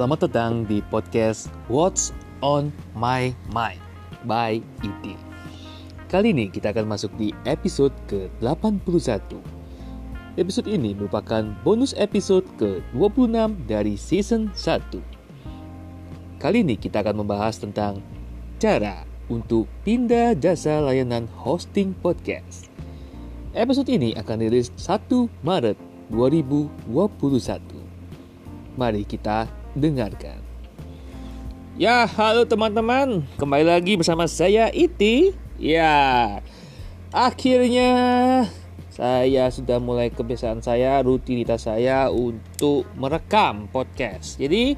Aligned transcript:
Selamat 0.00 0.24
datang 0.24 0.64
di 0.64 0.80
podcast 0.88 1.52
What's 1.68 2.16
on 2.40 2.72
My 2.96 3.36
Mind 3.52 3.84
by 4.24 4.64
IT. 4.80 5.12
Kali 6.08 6.32
ini 6.32 6.48
kita 6.48 6.72
akan 6.72 6.88
masuk 6.88 7.12
di 7.20 7.36
episode 7.44 7.92
ke-81. 8.08 9.20
Episode 10.40 10.72
ini 10.72 10.96
merupakan 10.96 11.52
bonus 11.60 11.92
episode 12.00 12.48
ke-26 12.56 13.68
dari 13.68 13.92
season 14.00 14.48
1. 14.56 16.40
Kali 16.40 16.64
ini 16.64 16.80
kita 16.80 17.04
akan 17.04 17.20
membahas 17.20 17.60
tentang 17.60 18.00
cara 18.56 19.04
untuk 19.28 19.68
pindah 19.84 20.32
jasa 20.32 20.80
layanan 20.80 21.28
hosting 21.36 21.92
podcast. 22.00 22.72
Episode 23.52 23.92
ini 23.92 24.16
akan 24.16 24.48
rilis 24.48 24.72
1 24.80 25.28
Maret 25.44 25.76
2021. 26.08 26.88
Mari 28.80 29.04
kita 29.04 29.59
dengarkan. 29.74 30.42
Ya, 31.80 32.04
halo 32.04 32.44
teman-teman. 32.44 33.24
Kembali 33.40 33.64
lagi 33.64 33.96
bersama 33.96 34.28
saya 34.28 34.68
Iti. 34.68 35.32
Ya, 35.56 36.40
akhirnya 37.08 37.90
saya 38.92 39.48
sudah 39.48 39.80
mulai 39.80 40.12
kebiasaan 40.12 40.60
saya, 40.60 41.00
rutinitas 41.00 41.64
saya 41.64 42.12
untuk 42.12 42.84
merekam 42.98 43.70
podcast. 43.72 44.36
Jadi, 44.36 44.76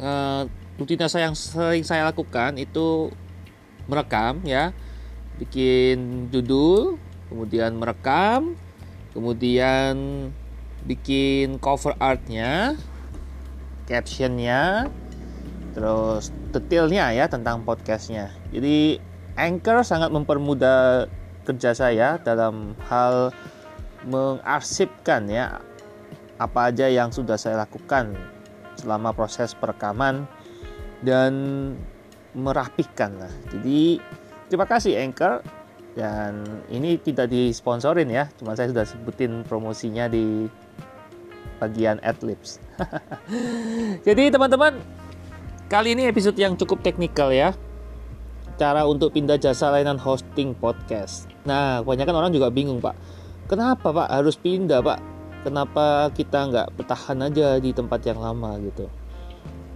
uh, 0.00 0.44
rutinitas 0.76 1.16
yang 1.16 1.32
sering 1.32 1.84
saya 1.84 2.08
lakukan 2.12 2.60
itu 2.60 3.08
merekam 3.88 4.44
ya, 4.44 4.76
bikin 5.40 6.28
judul, 6.28 7.00
kemudian 7.32 7.76
merekam, 7.80 8.52
kemudian 9.16 10.28
bikin 10.84 11.56
cover 11.60 11.96
artnya 12.00 12.76
captionnya 13.90 14.86
terus 15.74 16.30
detailnya 16.54 17.10
ya 17.10 17.26
tentang 17.26 17.66
podcastnya. 17.66 18.30
Jadi 18.54 19.02
Anchor 19.34 19.82
sangat 19.82 20.14
mempermudah 20.14 21.10
kerja 21.42 21.74
saya 21.74 22.22
dalam 22.22 22.78
hal 22.86 23.34
mengarsipkan 24.06 25.26
ya 25.26 25.58
apa 26.40 26.72
aja 26.72 26.86
yang 26.88 27.12
sudah 27.12 27.36
saya 27.36 27.60
lakukan 27.66 28.16
selama 28.78 29.12
proses 29.12 29.52
perekaman 29.52 30.24
dan 31.04 31.32
merapikan 32.32 33.18
lah. 33.18 33.32
Jadi 33.50 34.00
terima 34.48 34.66
kasih 34.66 34.96
Anchor 35.02 35.42
dan 35.98 36.46
ini 36.70 36.96
tidak 37.02 37.30
disponsorin 37.34 38.06
ya 38.06 38.30
cuma 38.38 38.54
saya 38.54 38.70
sudah 38.70 38.86
sebutin 38.86 39.42
promosinya 39.42 40.06
di 40.06 40.46
bagian 41.60 42.00
adlibs. 42.00 42.56
Jadi 44.08 44.32
teman-teman, 44.32 44.80
kali 45.68 45.92
ini 45.92 46.08
episode 46.08 46.34
yang 46.40 46.56
cukup 46.56 46.80
teknikal 46.80 47.28
ya. 47.28 47.52
Cara 48.56 48.88
untuk 48.88 49.12
pindah 49.12 49.36
jasa 49.36 49.68
layanan 49.68 50.00
hosting 50.00 50.56
podcast. 50.56 51.28
Nah, 51.44 51.84
kebanyakan 51.84 52.16
orang 52.16 52.32
juga 52.32 52.48
bingung 52.48 52.80
pak. 52.80 52.96
Kenapa 53.46 53.92
pak 53.92 54.08
harus 54.08 54.36
pindah 54.40 54.80
pak? 54.80 55.00
Kenapa 55.40 56.12
kita 56.12 56.48
nggak 56.48 56.68
bertahan 56.76 57.24
aja 57.24 57.56
di 57.56 57.72
tempat 57.72 58.04
yang 58.04 58.20
lama 58.20 58.60
gitu? 58.60 58.88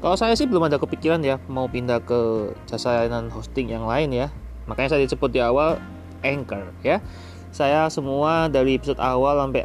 Kalau 0.04 0.20
saya 0.20 0.36
sih 0.36 0.44
belum 0.44 0.69
ada 0.69 0.76
kepikiran 0.76 1.24
ya 1.24 1.41
mau 1.48 1.64
pindah 1.64 2.04
ke 2.04 2.52
jasa 2.69 3.08
layanan 3.08 3.32
hosting 3.32 3.72
yang 3.72 3.88
lain 3.88 4.12
ya. 4.12 4.28
Makanya 4.69 4.96
saya 4.96 5.08
disebut 5.08 5.32
di 5.32 5.41
awal 5.41 5.80
Anchor 6.20 6.69
ya. 6.84 7.00
Saya 7.48 7.88
semua 7.88 8.52
dari 8.52 8.76
episode 8.76 9.00
awal 9.00 9.41
sampai 9.41 9.64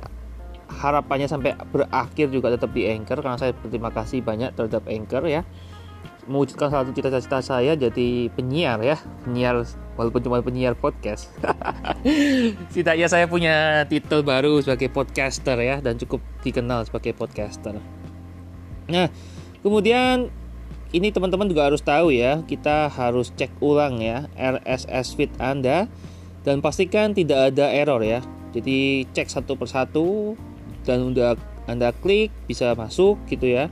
harapannya 0.70 1.25
sampai 1.25 1.58
berakhir 1.73 2.30
juga 2.30 2.54
tetap 2.54 2.70
di 2.71 2.86
Anchor 2.86 3.20
karena 3.26 3.38
saya 3.42 3.52
berterima 3.58 3.89
kasih 3.89 4.21
banyak 4.21 4.54
terhadap 4.54 4.86
Anchor 4.86 5.26
ya. 5.26 5.42
Mewujudkan 6.30 6.70
salah 6.70 6.86
satu 6.86 6.94
cita-cita 6.94 7.42
saya 7.42 7.73
jadi 7.73 8.30
penyiar 8.38 8.80
ya. 8.86 9.02
Penyiar 9.26 9.66
walaupun 9.98 10.21
cuma 10.21 10.45
penyiar 10.45 10.77
podcast. 10.77 11.33
Setidaknya 12.71 13.10
saya 13.10 13.26
punya 13.26 13.83
titel 13.89 14.21
baru 14.21 14.61
sebagai 14.61 14.94
podcaster 14.94 15.58
ya 15.58 15.82
dan 15.82 15.98
cukup 15.98 16.21
dikenal 16.45 16.86
sebagai 16.86 17.17
podcaster. 17.17 17.82
Nah 18.88 19.10
kemudian 19.65 20.30
ini 20.94 21.10
teman-teman 21.10 21.49
juga 21.49 21.65
harus 21.70 21.82
tahu 21.82 22.14
ya 22.14 22.45
kita 22.45 22.94
harus 22.94 23.33
cek 23.33 23.58
ulang 23.61 23.98
ya 23.98 24.30
RSS 24.38 25.17
feed 25.17 25.33
Anda. 25.42 25.89
Dan 26.39 26.64
pastikan 26.64 27.11
tidak 27.11 27.52
ada 27.52 27.67
error 27.73 27.99
ya. 27.99 28.23
Jadi 28.55 29.05
cek 29.11 29.27
satu 29.27 29.60
persatu 29.60 30.39
dan 30.89 31.05
udah 31.05 31.38
anda 31.70 31.94
klik 31.94 32.33
bisa 32.50 32.73
masuk 32.73 33.22
gitu 33.30 33.45
ya. 33.45 33.70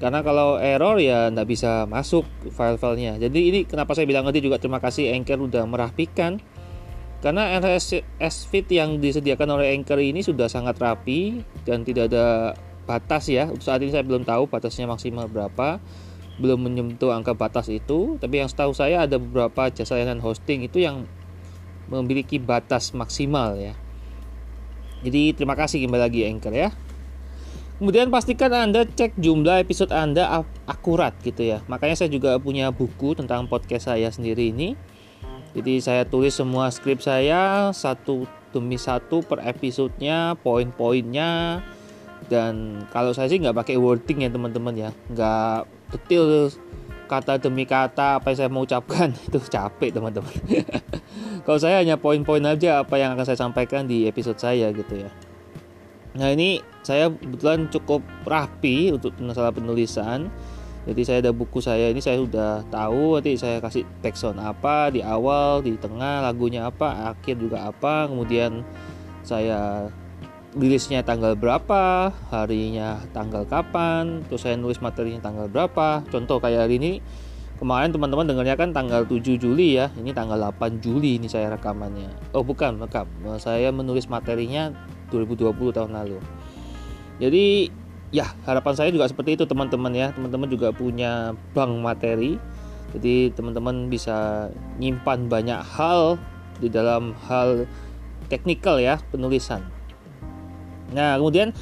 Karena 0.00 0.24
kalau 0.24 0.56
error 0.56 0.96
ya 0.96 1.28
nggak 1.28 1.44
bisa 1.44 1.84
masuk 1.84 2.24
file-filenya. 2.56 3.20
Jadi 3.20 3.40
ini 3.52 3.58
kenapa 3.68 3.92
saya 3.92 4.08
bilang 4.08 4.24
tadi 4.24 4.40
juga 4.40 4.56
terima 4.56 4.80
kasih 4.80 5.12
Anchor 5.12 5.44
udah 5.44 5.68
merapikan. 5.68 6.40
Karena 7.20 7.60
RSS 7.60 8.48
feed 8.48 8.72
yang 8.72 8.96
disediakan 8.96 9.60
oleh 9.60 9.76
Anchor 9.76 10.00
ini 10.00 10.24
sudah 10.24 10.48
sangat 10.48 10.80
rapi 10.80 11.44
dan 11.68 11.84
tidak 11.84 12.08
ada 12.08 12.56
batas 12.88 13.28
ya. 13.28 13.52
Saat 13.60 13.84
ini 13.84 13.92
saya 13.92 14.00
belum 14.00 14.24
tahu 14.24 14.48
batasnya 14.48 14.88
maksimal 14.88 15.28
berapa. 15.28 15.76
Belum 16.40 16.56
menyentuh 16.56 17.12
angka 17.12 17.36
batas 17.36 17.68
itu. 17.68 18.16
Tapi 18.16 18.40
yang 18.40 18.48
setahu 18.48 18.72
saya 18.72 19.04
ada 19.04 19.20
beberapa 19.20 19.68
jasa 19.68 20.00
layanan 20.00 20.24
hosting 20.24 20.64
itu 20.64 20.80
yang 20.80 21.04
memiliki 21.92 22.40
batas 22.40 22.96
maksimal 22.96 23.52
ya 23.60 23.76
jadi 25.00 25.32
terima 25.32 25.56
kasih 25.56 25.84
kembali 25.84 26.02
lagi 26.02 26.20
Anchor 26.28 26.52
ya. 26.52 26.68
Kemudian 27.80 28.12
pastikan 28.12 28.52
Anda 28.52 28.84
cek 28.84 29.16
jumlah 29.16 29.64
episode 29.64 29.88
Anda 29.88 30.44
akurat 30.68 31.16
gitu 31.24 31.48
ya. 31.48 31.64
Makanya 31.64 31.96
saya 31.96 32.12
juga 32.12 32.36
punya 32.36 32.68
buku 32.68 33.16
tentang 33.16 33.48
podcast 33.48 33.88
saya 33.88 34.12
sendiri 34.12 34.52
ini. 34.52 34.76
Jadi 35.56 35.80
saya 35.80 36.04
tulis 36.04 36.36
semua 36.36 36.68
skrip 36.68 37.00
saya 37.00 37.72
satu 37.72 38.28
demi 38.52 38.76
satu 38.76 39.24
per 39.24 39.40
episodenya, 39.48 40.36
poin-poinnya. 40.44 41.64
Dan 42.28 42.84
kalau 42.92 43.16
saya 43.16 43.32
sih 43.32 43.40
nggak 43.40 43.56
pakai 43.56 43.80
wording 43.80 44.28
ya 44.28 44.30
teman-teman 44.30 44.76
ya, 44.76 44.90
nggak 45.08 45.64
detail 45.96 46.52
kata 47.10 47.42
demi 47.42 47.66
kata 47.66 48.22
apa 48.22 48.30
yang 48.30 48.38
saya 48.38 48.50
mau 48.52 48.62
ucapkan 48.62 49.10
itu 49.26 49.42
capek 49.50 49.90
teman-teman 49.90 50.30
kalau 51.46 51.58
saya 51.58 51.80
hanya 51.82 51.96
poin-poin 51.96 52.42
aja 52.44 52.82
apa 52.82 52.96
yang 52.96 53.16
akan 53.16 53.24
saya 53.24 53.38
sampaikan 53.38 53.86
di 53.86 54.06
episode 54.06 54.38
saya 54.38 54.70
gitu 54.72 55.06
ya 55.06 55.10
nah 56.10 56.28
ini 56.30 56.58
saya 56.82 57.06
kebetulan 57.10 57.70
cukup 57.70 58.02
rapi 58.26 58.90
untuk 58.90 59.14
masalah 59.22 59.54
penulisan 59.54 60.26
jadi 60.88 61.02
saya 61.04 61.18
ada 61.28 61.32
buku 61.36 61.60
saya 61.60 61.92
ini 61.92 62.00
saya 62.00 62.18
sudah 62.18 62.64
tahu 62.72 63.20
nanti 63.20 63.36
saya 63.36 63.60
kasih 63.60 63.84
background 64.00 64.40
apa 64.40 64.90
di 64.90 65.04
awal 65.04 65.60
di 65.60 65.76
tengah 65.76 66.24
lagunya 66.24 66.66
apa 66.66 67.14
akhir 67.14 67.36
juga 67.36 67.68
apa 67.68 68.08
kemudian 68.08 68.64
saya 69.20 69.92
rilisnya 70.56 71.06
tanggal 71.06 71.38
berapa, 71.38 72.10
harinya 72.34 72.98
tanggal 73.14 73.46
kapan, 73.46 74.26
terus 74.26 74.42
saya 74.42 74.58
nulis 74.58 74.82
materinya 74.82 75.30
tanggal 75.30 75.46
berapa. 75.46 76.02
Contoh 76.10 76.42
kayak 76.42 76.66
hari 76.66 76.82
ini 76.82 76.92
kemarin 77.60 77.92
teman-teman 77.92 78.24
dengarnya 78.24 78.56
kan 78.56 78.72
tanggal 78.72 79.04
7 79.04 79.36
Juli 79.36 79.76
ya. 79.76 79.92
Ini 79.94 80.16
tanggal 80.16 80.40
8 80.40 80.80
Juli 80.80 81.20
ini 81.20 81.28
saya 81.28 81.52
rekamannya. 81.52 82.32
Oh, 82.32 82.40
bukan, 82.40 82.80
rekam. 82.80 83.06
Saya 83.36 83.68
menulis 83.68 84.08
materinya 84.08 84.72
2020 85.12 85.76
tahun 85.76 85.92
lalu. 85.92 86.16
Jadi 87.20 87.68
ya, 88.10 88.32
harapan 88.48 88.74
saya 88.74 88.88
juga 88.88 89.06
seperti 89.06 89.36
itu 89.36 89.44
teman-teman 89.44 89.92
ya. 89.92 90.08
Teman-teman 90.16 90.48
juga 90.48 90.72
punya 90.72 91.36
bank 91.52 91.84
materi. 91.84 92.40
Jadi 92.96 93.30
teman-teman 93.36 93.92
bisa 93.92 94.48
nyimpan 94.80 95.28
banyak 95.28 95.60
hal 95.62 96.16
di 96.58 96.72
dalam 96.72 97.14
hal 97.28 97.68
teknikal 98.26 98.82
ya 98.82 98.98
penulisan 99.14 99.62
Nah, 100.90 101.16
kemudian 101.18 101.54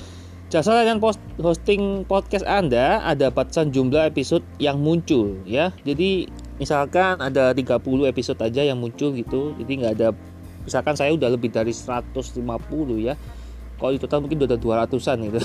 jasa 0.49 0.73
layanan 0.73 0.97
post 0.97 1.21
hosting 1.37 2.09
podcast 2.09 2.41
Anda 2.49 3.05
ada 3.05 3.29
batasan 3.29 3.69
jumlah 3.69 4.09
episode 4.09 4.41
yang 4.57 4.81
muncul 4.81 5.37
ya. 5.45 5.77
Jadi 5.85 6.25
misalkan 6.57 7.21
ada 7.21 7.53
30 7.53 7.77
episode 8.09 8.41
aja 8.41 8.65
yang 8.65 8.81
muncul 8.81 9.13
gitu. 9.13 9.53
Jadi 9.61 9.73
nggak 9.85 9.93
ada 10.01 10.17
misalkan 10.65 10.97
saya 10.97 11.13
udah 11.13 11.37
lebih 11.37 11.53
dari 11.53 11.77
150 11.77 12.41
ya. 12.97 13.15
Kalau 13.77 13.91
di 13.93 14.01
total 14.01 14.25
mungkin 14.25 14.41
udah 14.41 14.49
ada 14.49 14.59
200-an 14.89 15.19
gitu. 15.29 15.41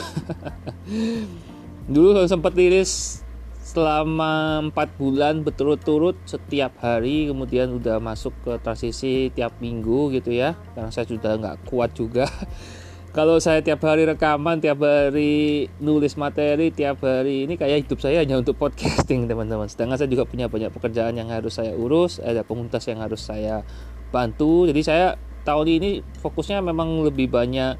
Dulu 1.94 2.23
sempat 2.23 2.56
rilis 2.56 3.19
selama 3.59 4.63
4 4.71 4.99
bulan 4.99 5.44
berturut-turut 5.44 6.15
setiap 6.23 6.79
hari 6.79 7.27
kemudian 7.27 7.75
udah 7.75 7.99
masuk 7.99 8.31
ke 8.44 8.56
transisi 8.63 9.31
tiap 9.35 9.56
minggu 9.63 10.11
gitu 10.15 10.35
ya 10.35 10.59
karena 10.75 10.91
saya 10.91 11.07
sudah 11.07 11.39
nggak 11.39 11.57
kuat 11.71 11.95
juga 11.95 12.27
kalau 13.13 13.38
saya 13.38 13.62
tiap 13.62 13.77
hari 13.86 14.10
rekaman, 14.10 14.57
tiap 14.57 14.81
hari 14.81 15.69
nulis 15.77 16.18
materi, 16.18 16.74
tiap 16.74 16.98
hari 17.06 17.45
ini 17.45 17.62
kayak 17.62 17.86
hidup 17.86 18.01
saya 18.01 18.25
hanya 18.25 18.42
untuk 18.42 18.57
podcasting 18.57 19.25
teman-teman. 19.30 19.69
Sedangkan 19.69 20.01
saya 20.01 20.10
juga 20.10 20.25
punya 20.25 20.50
banyak 20.50 20.74
pekerjaan 20.74 21.13
yang 21.13 21.30
harus 21.30 21.62
saya 21.62 21.77
urus, 21.77 22.18
ada 22.18 22.42
komunitas 22.42 22.81
yang 22.89 23.06
harus 23.06 23.21
saya 23.21 23.62
bantu. 24.10 24.65
Jadi 24.65 24.81
saya 24.81 25.13
tahun 25.45 25.68
ini 25.77 25.89
fokusnya 26.25 26.65
memang 26.65 27.06
lebih 27.06 27.30
banyak 27.30 27.77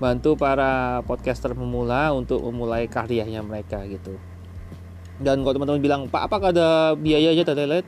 bantu 0.00 0.32
para 0.32 1.04
podcaster 1.04 1.52
pemula 1.52 2.08
untuk 2.16 2.40
memulai 2.40 2.88
karyanya 2.88 3.44
mereka 3.44 3.84
gitu. 3.84 4.16
dan 5.20 5.44
kalau 5.44 5.52
teman-teman 5.52 5.84
bilang 5.84 6.02
pak 6.08 6.32
apakah 6.32 6.48
ada 6.48 6.96
biaya 6.96 7.36
aja 7.36 7.44
lain 7.52 7.84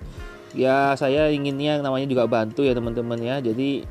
ya 0.53 0.93
saya 1.01 1.33
inginnya 1.33 1.81
namanya 1.81 2.05
juga 2.05 2.29
bantu 2.29 2.61
ya 2.61 2.77
teman-teman 2.77 3.17
ya 3.17 3.41
jadi 3.41 3.89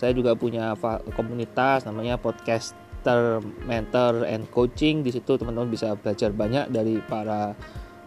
saya 0.00 0.16
juga 0.16 0.32
punya 0.32 0.72
komunitas 1.12 1.84
namanya 1.84 2.16
podcaster 2.16 3.44
mentor 3.68 4.24
and 4.24 4.48
coaching. 4.48 5.04
Di 5.04 5.12
situ 5.12 5.36
teman-teman 5.36 5.68
bisa 5.68 5.92
belajar 5.92 6.32
banyak 6.32 6.72
dari 6.72 7.04
para 7.04 7.52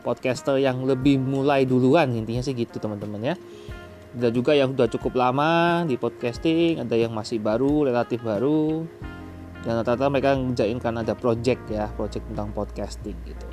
podcaster 0.02 0.58
yang 0.58 0.82
lebih 0.90 1.22
mulai 1.22 1.70
duluan 1.70 2.10
intinya 2.18 2.42
sih 2.42 2.58
gitu 2.58 2.82
teman-teman 2.82 3.22
ya. 3.22 3.36
Ada 4.18 4.34
juga 4.34 4.58
yang 4.58 4.74
sudah 4.74 4.90
cukup 4.90 5.14
lama 5.14 5.86
di 5.86 5.94
podcasting 5.98 6.82
ada 6.82 6.98
yang 6.98 7.14
masih 7.14 7.38
baru 7.38 7.86
relatif 7.86 8.26
baru 8.26 8.90
dan 9.62 9.80
rata-rata 9.82 10.10
mereka 10.10 10.34
ngerjain 10.34 10.78
karena 10.82 11.06
ada 11.06 11.14
project 11.14 11.62
ya 11.70 11.94
project 11.94 12.26
tentang 12.34 12.50
podcasting 12.58 13.18
gitu. 13.26 13.46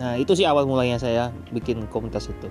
Nah 0.00 0.16
itu 0.16 0.32
sih 0.32 0.48
awal 0.48 0.64
mulanya 0.64 0.96
saya 0.96 1.28
bikin 1.52 1.84
komunitas 1.92 2.32
itu. 2.32 2.48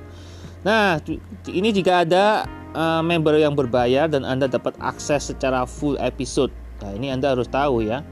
Nah 0.62 1.02
ini 1.50 1.70
jika 1.74 2.06
ada 2.06 2.46
uh, 2.74 3.02
member 3.02 3.38
yang 3.38 3.54
berbayar 3.58 4.10
dan 4.10 4.26
anda 4.26 4.46
dapat 4.46 4.76
akses 4.82 5.32
secara 5.32 5.64
full 5.66 5.96
episode. 6.02 6.54
Nah 6.84 6.92
ini 6.96 7.10
anda 7.14 7.34
harus 7.34 7.50
tahu 7.50 7.86
ya. 7.86 8.06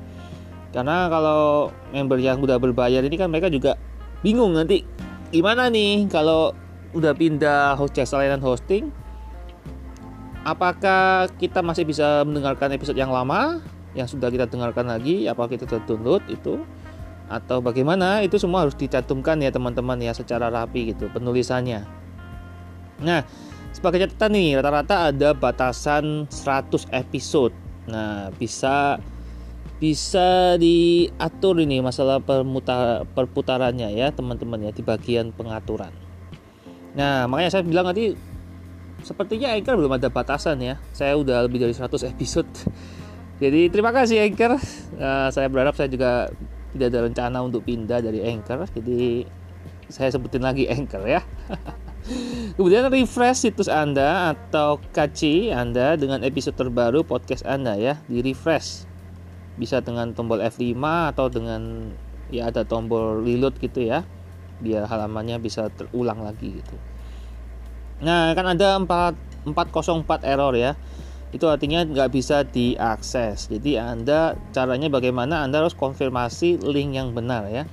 Karena 0.75 1.07
kalau 1.09 1.71
member 1.95 2.19
yang 2.19 2.37
sudah 2.37 2.59
berbayar 2.59 3.01
ini 3.01 3.15
kan 3.15 3.31
mereka 3.31 3.47
juga 3.49 3.79
bingung 4.21 4.53
nanti 4.53 4.83
gimana 5.31 5.71
nih 5.71 6.09
kalau 6.11 6.51
udah 6.95 7.13
pindah 7.15 7.75
host 7.77 7.95
jasa 7.95 8.19
layanan 8.19 8.43
hosting? 8.43 8.89
Apakah 10.47 11.27
kita 11.35 11.59
masih 11.59 11.83
bisa 11.83 12.23
mendengarkan 12.23 12.71
episode 12.71 12.95
yang 12.95 13.11
lama 13.11 13.59
yang 13.97 14.07
sudah 14.07 14.31
kita 14.31 14.47
dengarkan 14.47 14.87
lagi 14.87 15.27
apa 15.27 15.43
kita 15.49 15.67
download 15.83 16.23
itu? 16.31 16.63
Atau 17.27 17.59
bagaimana? 17.59 18.23
Itu 18.23 18.39
semua 18.39 18.63
harus 18.63 18.71
dicantumkan 18.79 19.43
ya 19.43 19.51
teman-teman 19.51 19.99
ya 19.99 20.15
secara 20.15 20.47
rapi 20.47 20.95
gitu 20.95 21.11
penulisannya. 21.11 21.83
Nah 23.03 23.27
sebagai 23.77 24.09
catatan 24.09 24.33
nih 24.33 24.49
rata-rata 24.57 25.13
ada 25.13 25.37
batasan 25.37 26.25
100 26.25 26.89
episode 26.89 27.53
nah 27.85 28.33
bisa 28.33 28.97
bisa 29.77 30.57
diatur 30.57 31.61
ini 31.61 31.85
masalah 31.85 32.17
permutar, 32.17 33.05
perputarannya 33.13 33.93
ya 33.93 34.09
teman-teman 34.09 34.65
ya 34.65 34.71
di 34.73 34.81
bagian 34.81 35.29
pengaturan 35.29 35.93
nah 36.97 37.29
makanya 37.29 37.53
saya 37.53 37.63
bilang 37.63 37.85
tadi 37.85 38.17
sepertinya 39.05 39.53
Anchor 39.53 39.77
belum 39.77 39.93
ada 39.93 40.09
batasan 40.09 40.57
ya 40.57 40.81
saya 40.89 41.13
udah 41.13 41.45
lebih 41.45 41.61
dari 41.61 41.77
100 41.77 42.09
episode 42.09 42.49
jadi 43.37 43.69
terima 43.69 43.93
kasih 43.93 44.25
Anchor. 44.25 44.57
Uh, 44.97 45.29
saya 45.29 45.45
berharap 45.45 45.77
saya 45.77 45.89
juga 45.93 46.33
tidak 46.73 46.87
ada 46.89 46.99
rencana 47.05 47.37
untuk 47.45 47.61
pindah 47.65 48.01
dari 48.01 48.25
Anchor. 48.25 48.65
Jadi 48.73 49.25
saya 49.87 50.09
sebutin 50.09 50.41
lagi 50.41 50.65
Anchor 50.65 51.05
ya. 51.05 51.21
Kemudian 52.57 52.87
refresh 52.89 53.45
situs 53.45 53.69
Anda 53.69 54.33
atau 54.33 54.81
kaci 54.95 55.53
Anda 55.53 55.99
dengan 55.99 56.23
episode 56.23 56.57
terbaru 56.57 57.03
podcast 57.03 57.43
Anda 57.43 57.75
ya, 57.77 57.99
di 58.07 58.23
refresh. 58.23 58.87
Bisa 59.59 59.81
dengan 59.81 60.13
tombol 60.13 60.41
F5 60.41 60.77
atau 61.13 61.27
dengan 61.29 61.91
ya 62.33 62.49
ada 62.49 62.63
tombol 62.63 63.21
reload 63.21 63.59
gitu 63.59 63.85
ya. 63.85 64.07
Biar 64.63 64.89
halamannya 64.89 65.37
bisa 65.37 65.69
terulang 65.73 66.25
lagi 66.25 66.63
gitu. 66.63 66.75
Nah, 68.01 68.33
kan 68.37 68.45
ada 68.45 68.77
4 68.77 69.27
404 69.53 70.27
error 70.27 70.53
ya 70.57 70.75
itu 71.35 71.43
artinya 71.51 71.83
nggak 71.83 72.09
bisa 72.15 72.47
diakses 72.47 73.51
jadi 73.51 73.83
anda 73.83 74.39
caranya 74.55 74.87
bagaimana 74.87 75.43
anda 75.43 75.59
harus 75.59 75.75
konfirmasi 75.75 76.63
link 76.63 76.95
yang 76.95 77.11
benar 77.11 77.51
ya 77.51 77.67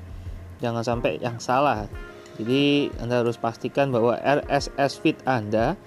jangan 0.59 0.83
sampai 0.83 1.23
yang 1.23 1.39
salah 1.39 1.87
jadi 2.35 2.91
anda 2.99 3.23
harus 3.23 3.39
pastikan 3.39 3.95
bahwa 3.95 4.19
RSS 4.19 4.99
feed 4.99 5.19
anda 5.27 5.79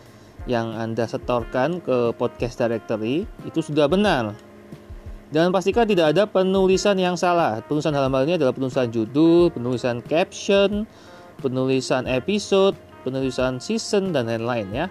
yang 0.47 0.71
anda 0.71 1.03
setorkan 1.03 1.83
ke 1.83 2.15
podcast 2.15 2.55
directory 2.55 3.27
itu 3.43 3.59
sudah 3.59 3.91
benar. 3.91 4.31
Dan 5.27 5.51
pastikan 5.51 5.83
tidak 5.83 6.15
ada 6.15 6.23
penulisan 6.23 6.95
yang 6.95 7.19
salah. 7.19 7.59
Penulisan 7.67 7.91
dalam 7.91 8.15
hal 8.15 8.23
ini 8.23 8.39
adalah 8.39 8.55
penulisan 8.55 8.87
judul 8.87 9.51
penulisan 9.51 9.99
caption 9.99 10.87
penulisan 11.43 12.07
episode 12.07 12.79
penulisan 13.03 13.59
season 13.59 14.15
dan 14.15 14.31
lain-lain 14.31 14.67
ya. 14.71 14.87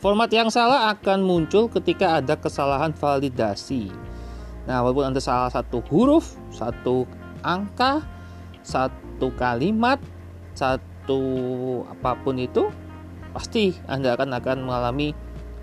Format 0.00 0.28
yang 0.28 0.52
salah 0.52 0.92
akan 0.92 1.24
muncul 1.24 1.72
ketika 1.72 2.20
ada 2.20 2.36
kesalahan 2.36 2.92
validasi. 2.92 3.88
Nah, 4.68 4.84
walaupun 4.84 5.12
Anda 5.12 5.20
salah 5.20 5.48
satu 5.48 5.80
huruf, 5.88 6.36
satu 6.52 7.08
angka, 7.40 8.04
satu 8.60 9.32
kalimat, 9.36 10.00
satu 10.64 11.20
apa 11.92 12.16
pun 12.24 12.40
itu, 12.40 12.72
pasti 13.36 13.76
Anda 13.84 14.16
akan 14.16 14.32
akan 14.40 14.58
mengalami 14.64 15.12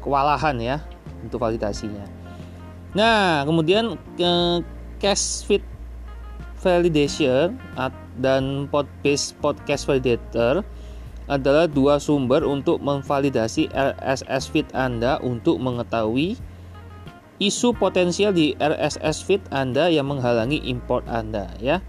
kewalahan 0.03 0.57
ya 0.61 0.77
untuk 1.25 1.41
validasinya. 1.41 2.05
Nah, 2.91 3.47
kemudian 3.47 3.95
ke 4.19 4.31
cache 4.99 5.47
fit 5.47 5.63
validation 6.61 7.57
dan 8.21 8.69
pod-based 8.69 9.33
podcast 9.41 9.89
validator 9.89 10.61
adalah 11.31 11.65
dua 11.65 11.97
sumber 11.97 12.43
untuk 12.43 12.83
memvalidasi 12.83 13.71
RSS 13.71 14.51
feed 14.51 14.67
Anda 14.75 15.17
untuk 15.23 15.57
mengetahui 15.63 16.35
isu 17.41 17.73
potensial 17.73 18.35
di 18.35 18.53
RSS 18.59 19.25
feed 19.25 19.41
Anda 19.49 19.89
yang 19.89 20.11
menghalangi 20.11 20.61
import 20.67 21.07
Anda 21.09 21.49
ya. 21.57 21.79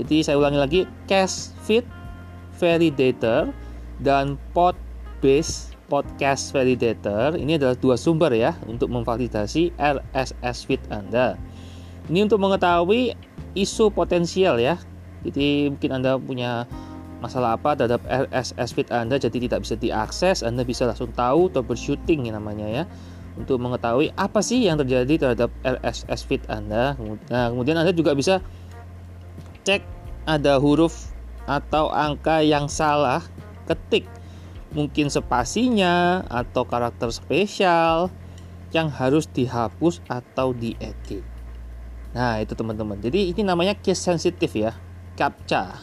Jadi 0.00 0.24
saya 0.24 0.40
ulangi 0.40 0.58
lagi 0.58 0.80
cache 1.06 1.52
feed 1.62 1.84
validator 2.56 3.52
dan 4.00 4.40
pod 4.52 4.76
base 5.20 5.72
podcast 5.86 6.50
validator 6.50 7.38
ini 7.38 7.56
adalah 7.56 7.78
dua 7.78 7.94
sumber 7.94 8.34
ya 8.34 8.58
untuk 8.66 8.90
memvalidasi 8.90 9.72
RSS 9.78 10.66
feed 10.66 10.82
Anda. 10.90 11.38
Ini 12.10 12.26
untuk 12.26 12.42
mengetahui 12.42 13.14
isu 13.54 13.90
potensial 13.94 14.58
ya. 14.58 14.78
Jadi 15.22 15.70
mungkin 15.70 15.90
Anda 16.02 16.18
punya 16.18 16.66
masalah 17.20 17.56
apa 17.56 17.72
terhadap 17.74 18.02
RSS 18.04 18.70
feed 18.76 18.88
Anda 18.92 19.16
jadi 19.16 19.48
tidak 19.48 19.64
bisa 19.64 19.74
diakses 19.80 20.44
Anda 20.44 20.62
bisa 20.62 20.84
langsung 20.84 21.10
tahu 21.16 21.48
troubleshooting 21.48 22.28
yang 22.28 22.36
namanya 22.36 22.68
ya 22.68 22.84
untuk 23.36 23.60
mengetahui 23.60 24.12
apa 24.16 24.40
sih 24.44 24.64
yang 24.68 24.76
terjadi 24.80 25.16
terhadap 25.16 25.48
RSS 25.64 26.28
feed 26.28 26.44
Anda 26.52 26.92
nah 27.32 27.48
kemudian 27.48 27.80
Anda 27.80 27.96
juga 27.96 28.12
bisa 28.12 28.44
cek 29.64 29.80
ada 30.28 30.60
huruf 30.60 31.15
atau 31.46 31.88
angka 31.88 32.42
yang 32.42 32.66
salah 32.66 33.22
ketik. 33.70 34.04
Mungkin 34.74 35.08
spasinya 35.08 36.26
atau 36.28 36.66
karakter 36.66 37.08
spesial 37.14 38.10
yang 38.74 38.90
harus 38.90 39.30
dihapus 39.30 40.02
atau 40.10 40.52
diedit. 40.52 41.22
Nah 42.12 42.42
itu 42.42 42.52
teman-teman. 42.52 42.98
Jadi 42.98 43.32
ini 43.32 43.42
namanya 43.46 43.78
case 43.78 44.02
sensitif 44.02 44.52
ya 44.52 44.74
captcha. 45.16 45.80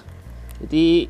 Jadi 0.61 1.09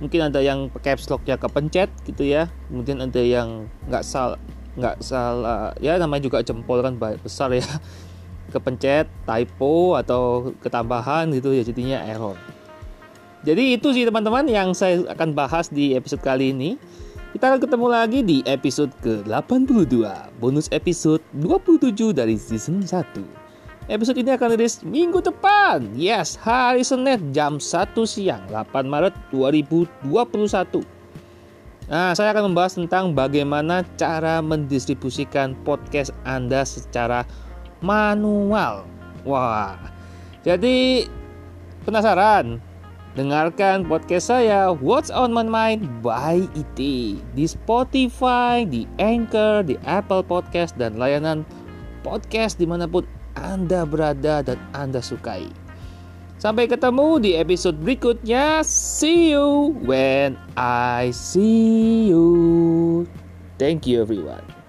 mungkin 0.00 0.32
ada 0.32 0.40
yang 0.40 0.72
caps 0.80 1.10
locknya 1.10 1.36
kepencet 1.36 1.90
gitu 2.06 2.24
ya. 2.24 2.48
Kemudian 2.70 3.04
ada 3.04 3.20
yang 3.20 3.68
nggak 3.90 4.06
salah 4.06 4.40
nggak 4.78 5.02
salah. 5.02 5.74
Ya 5.82 5.98
namanya 5.98 6.30
juga 6.30 6.40
jempol 6.40 6.80
kan 6.80 6.96
besar 6.96 7.52
ya. 7.52 7.66
Kepencet 8.54 9.06
typo 9.26 9.94
atau 9.94 10.50
ketambahan 10.58 11.30
gitu 11.30 11.54
ya 11.54 11.62
jadinya 11.62 12.02
error 12.02 12.34
jadi 13.46 13.80
itu 13.80 13.92
sih 13.92 14.04
teman-teman 14.04 14.44
yang 14.48 14.76
saya 14.76 15.04
akan 15.08 15.32
bahas 15.32 15.72
di 15.72 15.96
episode 15.96 16.20
kali 16.20 16.52
ini 16.52 16.76
kita 17.30 17.54
akan 17.54 17.60
ketemu 17.62 17.86
lagi 17.86 18.20
di 18.26 18.38
episode 18.44 18.90
ke-82 19.00 20.02
bonus 20.42 20.66
episode 20.74 21.22
27 21.38 22.12
dari 22.12 22.34
season 22.34 22.82
1 22.82 23.40
Episode 23.90 24.22
ini 24.22 24.30
akan 24.30 24.54
rilis 24.54 24.86
minggu 24.86 25.18
depan. 25.18 25.82
Yes, 25.98 26.38
hari 26.38 26.86
Senin 26.86 27.34
jam 27.34 27.58
1 27.58 27.90
siang, 28.06 28.38
8 28.46 28.86
Maret 28.86 29.10
2021. 29.34 30.86
Nah, 31.90 32.14
saya 32.14 32.30
akan 32.30 32.54
membahas 32.54 32.78
tentang 32.78 33.18
bagaimana 33.18 33.82
cara 33.98 34.38
mendistribusikan 34.38 35.58
podcast 35.66 36.14
Anda 36.22 36.62
secara 36.62 37.26
manual. 37.82 38.86
Wah, 39.26 39.74
jadi 40.46 41.10
penasaran? 41.82 42.62
Dengarkan 43.18 43.90
podcast 43.90 44.30
saya 44.30 44.70
What's 44.70 45.10
on 45.10 45.34
My 45.34 45.42
Mind 45.42 45.82
by 45.98 46.46
IT 46.54 46.78
di 47.18 47.44
Spotify, 47.44 48.62
di 48.62 48.86
Anchor, 49.02 49.66
di 49.66 49.74
Apple 49.82 50.22
Podcast 50.22 50.78
dan 50.78 50.94
layanan 50.94 51.42
podcast 52.06 52.62
di 52.62 52.70
mana 52.70 52.86
pun 52.86 53.02
anda 53.38 53.88
berada 53.88 54.42
dan 54.42 54.58
Anda 54.74 55.00
sukai. 55.00 55.48
Sampai 56.40 56.68
ketemu 56.72 57.20
di 57.20 57.30
episode 57.36 57.76
berikutnya. 57.80 58.64
See 58.64 59.36
you 59.36 59.76
when 59.84 60.40
I 60.56 61.12
see 61.12 62.08
you. 62.08 63.04
Thank 63.60 63.84
you 63.84 64.00
everyone. 64.00 64.59